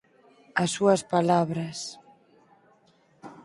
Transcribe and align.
As 0.63 0.69
súas 0.75 1.01
palabras... 1.13 1.77